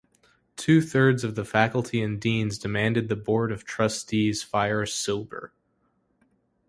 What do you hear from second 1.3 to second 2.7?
the faculty and deans